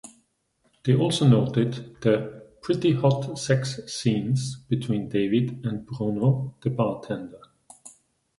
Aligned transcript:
They 0.83 0.95
also 0.95 1.27
noted 1.27 1.97
the 2.01 2.47
"pretty 2.63 2.93
hot 2.93 3.37
sex 3.37 3.79
scenes" 3.93 4.55
between 4.67 5.09
David 5.09 5.63
and 5.63 5.85
Bruno 5.85 6.55
the 6.63 6.71
bartender. 6.71 7.39